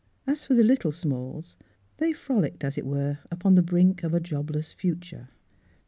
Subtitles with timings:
[0.25, 1.57] As for the little Smalls,
[1.97, 5.29] they frolicked, as it were, upon the brink of a jobless future.